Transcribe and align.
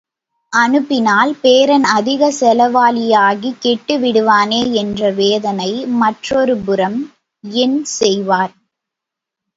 அனுப்பினால் 0.53 1.35
பேரன் 1.41 1.83
அதிக 1.89 2.31
செலவாளியாகிக் 2.39 3.59
கெட்டுவிடுவானே 3.61 4.73
என்ற 4.73 5.11
வேதனை 5.11 5.71
மற்றொருபுறம் 5.99 6.99
என் 7.63 7.83
செய்வார்! 7.97 8.53